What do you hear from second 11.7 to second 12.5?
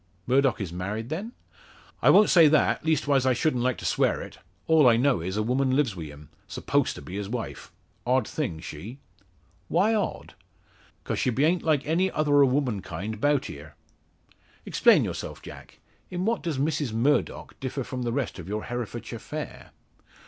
any other o'